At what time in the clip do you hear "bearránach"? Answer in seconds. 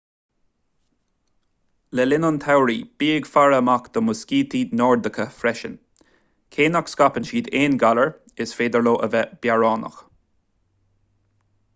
9.45-10.01